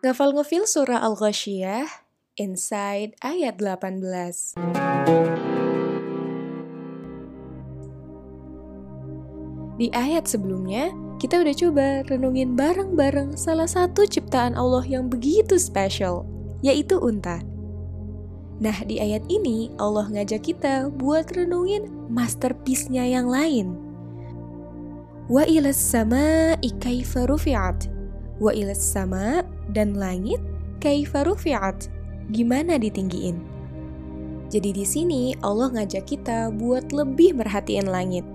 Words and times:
Ngafal 0.00 0.32
ngefil 0.32 0.64
surah 0.64 1.04
Al-Ghasyiyah, 1.04 1.84
Inside 2.40 3.20
ayat 3.20 3.60
18. 3.60 4.56
Di 9.76 9.92
ayat 9.92 10.24
sebelumnya, 10.24 10.88
kita 11.20 11.44
udah 11.44 11.52
coba 11.52 11.86
renungin 12.08 12.56
bareng-bareng 12.56 13.36
salah 13.36 13.68
satu 13.68 14.08
ciptaan 14.08 14.56
Allah 14.56 14.80
yang 14.88 15.12
begitu 15.12 15.60
spesial, 15.60 16.24
yaitu 16.64 16.96
unta. 16.96 17.44
Nah, 18.56 18.80
di 18.88 19.04
ayat 19.04 19.28
ini 19.28 19.68
Allah 19.76 20.08
ngajak 20.08 20.48
kita 20.48 20.88
buat 20.96 21.28
renungin 21.36 21.92
masterpiece-nya 22.08 23.04
yang 23.04 23.28
lain. 23.28 23.76
Wa 25.28 25.44
ilas 25.44 25.76
sama 25.76 26.56
kaifa 26.56 27.28
rufi'at. 27.28 27.92
Wa 28.40 28.56
ilas 28.56 28.80
sama 28.80 29.44
dan 29.72 29.94
langit 29.96 30.38
kaifa 30.82 31.22
rufi'at. 31.24 31.86
Gimana 32.30 32.78
ditinggiin? 32.78 33.38
Jadi 34.50 34.70
di 34.74 34.82
sini 34.82 35.30
Allah 35.46 35.70
ngajak 35.70 36.10
kita 36.10 36.50
buat 36.50 36.90
lebih 36.90 37.38
merhatiin 37.38 37.86
langit. 37.86 38.26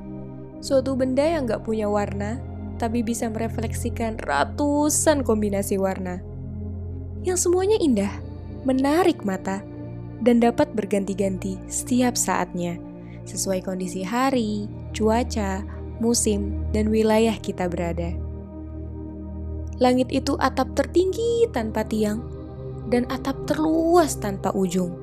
Suatu 0.63 0.95
benda 0.95 1.21
yang 1.21 1.43
gak 1.43 1.67
punya 1.67 1.91
warna, 1.91 2.39
tapi 2.79 3.03
bisa 3.03 3.27
merefleksikan 3.27 4.19
ratusan 4.23 5.23
kombinasi 5.27 5.75
warna. 5.75 6.23
Yang 7.27 7.47
semuanya 7.47 7.77
indah, 7.83 8.13
menarik 8.63 9.27
mata, 9.27 9.59
dan 10.23 10.39
dapat 10.39 10.71
berganti-ganti 10.71 11.59
setiap 11.67 12.15
saatnya, 12.15 12.79
sesuai 13.27 13.67
kondisi 13.67 13.99
hari, 14.01 14.71
cuaca, 14.95 15.67
musim, 15.99 16.63
dan 16.71 16.87
wilayah 16.87 17.35
kita 17.39 17.67
berada. 17.67 18.15
Langit 19.79 20.07
itu 20.11 20.39
atap 20.39 20.71
tertinggi 20.75 21.51
tanpa 21.51 21.83
tiang, 21.83 22.23
dan 22.87 23.03
atap 23.11 23.35
terluas 23.43 24.15
tanpa 24.15 24.55
ujung. 24.55 24.95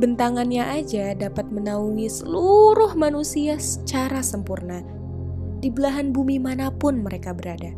Bentangannya 0.00 0.64
aja 0.64 1.12
dapat 1.12 1.52
menaungi 1.52 2.08
seluruh 2.08 2.96
manusia 2.96 3.60
secara 3.60 4.24
sempurna, 4.24 4.80
di 5.60 5.68
belahan 5.68 6.16
bumi 6.16 6.40
mana 6.40 6.72
pun 6.72 7.04
mereka 7.04 7.36
berada. 7.36 7.76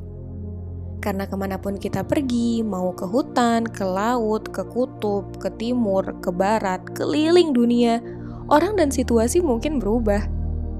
Karena 1.02 1.26
ke 1.26 1.36
mana 1.36 1.58
pun 1.60 1.76
kita 1.76 2.06
pergi, 2.06 2.62
mau 2.64 2.94
ke 2.94 3.04
hutan, 3.04 3.66
ke 3.66 3.84
laut, 3.84 4.48
ke 4.54 4.64
kutub, 4.64 5.26
ke 5.36 5.50
timur, 5.58 6.06
ke 6.22 6.30
barat, 6.32 6.80
keliling 6.96 7.52
dunia, 7.52 8.00
orang 8.48 8.78
dan 8.78 8.88
situasi 8.88 9.44
mungkin 9.44 9.82
berubah. 9.82 10.24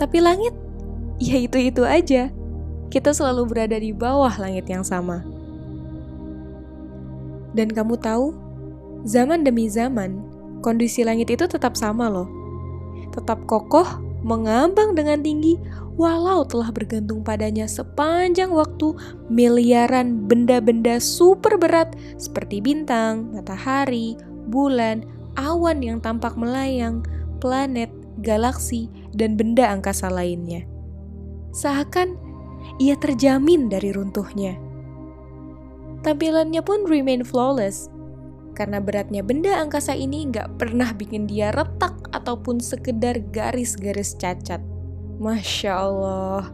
Tapi 0.01 0.25
langit, 0.25 0.55
ya 1.21 1.43
itu-itu 1.43 1.85
aja. 1.85 2.33
Kita 2.89 3.13
selalu 3.13 3.43
berada 3.49 3.77
di 3.79 3.91
bawah 3.93 4.33
langit 4.41 4.67
yang 4.69 4.83
sama. 4.83 5.25
Dan 7.55 7.71
kamu 7.71 7.95
tahu, 8.03 8.35
zaman 9.07 9.47
demi 9.47 9.71
zaman, 9.71 10.19
kondisi 10.65 11.07
langit 11.07 11.31
itu 11.31 11.47
tetap 11.47 11.79
sama 11.79 12.11
loh. 12.11 12.27
Tetap 13.15 13.47
kokoh, 13.47 13.87
mengambang 14.25 14.97
dengan 14.97 15.23
tinggi, 15.23 15.61
walau 15.95 16.43
telah 16.43 16.73
bergantung 16.75 17.23
padanya 17.23 17.71
sepanjang 17.71 18.51
waktu 18.51 18.97
miliaran 19.31 20.27
benda-benda 20.27 20.99
super 20.99 21.55
berat 21.61 21.95
seperti 22.19 22.59
bintang, 22.59 23.31
matahari, 23.31 24.19
bulan, 24.51 25.07
awan 25.39 25.85
yang 25.85 26.03
tampak 26.03 26.35
melayang, 26.35 27.07
planet, 27.39 27.93
galaksi, 28.25 28.91
dan 29.15 29.39
benda 29.39 29.71
angkasa 29.71 30.11
lainnya. 30.11 30.67
Seakan 31.55 32.19
ia 32.79 32.99
terjamin 32.99 33.71
dari 33.71 33.95
runtuhnya. 33.95 34.59
Tampilannya 36.05 36.61
pun 36.61 36.85
remain 36.85 37.25
flawless, 37.25 37.89
karena 38.55 38.79
beratnya 38.79 39.25
benda 39.25 39.57
angkasa 39.59 39.97
ini 39.97 40.31
nggak 40.31 40.61
pernah 40.61 40.93
bikin 40.95 41.27
dia 41.27 41.51
retak 41.51 41.97
ataupun 42.15 42.63
sekedar 42.63 43.19
garis-garis 43.35 44.15
cacat. 44.15 44.63
Masya 45.19 45.73
Allah. 45.75 46.51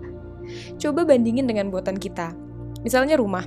Coba 0.81 1.05
bandingin 1.05 1.47
dengan 1.51 1.69
buatan 1.69 1.97
kita. 2.01 2.33
Misalnya 2.83 3.21
rumah. 3.21 3.45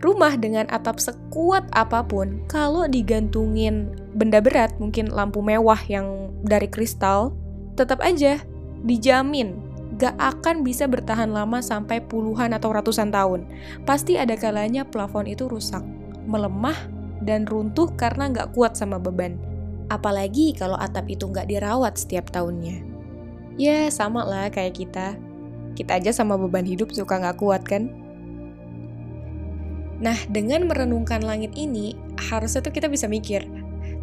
Rumah 0.00 0.40
dengan 0.40 0.64
atap 0.72 0.96
sekuat 0.96 1.68
apa 1.76 2.00
pun, 2.00 2.40
kalau 2.48 2.88
digantungin 2.88 3.92
benda 4.16 4.40
berat, 4.40 4.72
mungkin 4.80 5.12
lampu 5.12 5.44
mewah 5.44 5.80
yang 5.92 6.32
dari 6.40 6.64
kristal, 6.64 7.36
tetap 7.76 8.00
aja 8.00 8.40
dijamin 8.80 9.60
gak 10.00 10.16
akan 10.16 10.64
bisa 10.64 10.88
bertahan 10.88 11.28
lama 11.28 11.60
sampai 11.60 12.00
puluhan 12.00 12.56
atau 12.56 12.72
ratusan 12.72 13.12
tahun. 13.12 13.44
Pasti 13.84 14.16
ada 14.16 14.32
kalanya 14.40 14.88
plafon 14.88 15.28
itu 15.28 15.44
rusak, 15.44 15.84
melemah, 16.24 16.76
dan 17.20 17.44
runtuh 17.44 17.92
karena 18.00 18.32
gak 18.32 18.56
kuat 18.56 18.80
sama 18.80 18.96
beban. 18.96 19.36
Apalagi 19.92 20.56
kalau 20.56 20.80
atap 20.80 21.04
itu 21.12 21.28
gak 21.28 21.52
dirawat 21.52 22.00
setiap 22.00 22.32
tahunnya. 22.32 22.80
Ya, 23.60 23.92
sama 23.92 24.24
lah 24.24 24.48
kayak 24.48 24.80
kita. 24.80 25.20
Kita 25.76 26.00
aja 26.00 26.16
sama 26.16 26.40
beban 26.40 26.64
hidup 26.64 26.90
suka 26.96 27.20
nggak 27.20 27.38
kuat 27.38 27.62
kan? 27.62 27.92
Nah, 30.00 30.16
dengan 30.32 30.64
merenungkan 30.64 31.20
langit 31.20 31.52
ini, 31.54 31.92
harusnya 32.16 32.64
tuh 32.64 32.72
kita 32.72 32.88
bisa 32.88 33.04
mikir, 33.04 33.44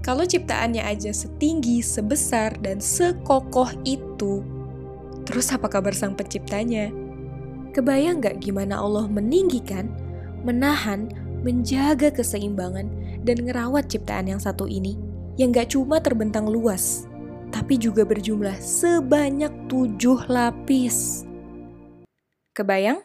kalau 0.05 0.23
ciptaannya 0.23 0.85
aja 0.85 1.09
setinggi, 1.09 1.81
sebesar, 1.81 2.53
dan 2.61 2.77
sekokoh 2.77 3.73
itu, 3.81 4.45
terus 5.27 5.51
apa 5.51 5.67
kabar 5.67 5.91
sang 5.91 6.15
penciptanya? 6.15 6.87
Kebayang 7.75 8.23
nggak 8.23 8.39
gimana 8.39 8.79
Allah 8.79 9.05
meninggikan, 9.11 9.91
menahan, 10.47 11.11
menjaga 11.43 12.09
keseimbangan, 12.09 12.87
dan 13.27 13.43
ngerawat 13.43 13.91
ciptaan 13.91 14.31
yang 14.31 14.41
satu 14.41 14.65
ini, 14.65 14.95
yang 15.35 15.51
nggak 15.51 15.75
cuma 15.75 15.99
terbentang 15.99 16.47
luas, 16.47 17.05
tapi 17.51 17.75
juga 17.75 18.07
berjumlah 18.07 18.55
sebanyak 18.57 19.51
tujuh 19.67 20.25
lapis. 20.31 21.27
Kebayang? 22.55 23.03